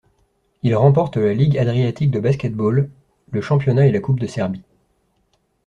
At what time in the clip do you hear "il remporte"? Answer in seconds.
0.63-1.17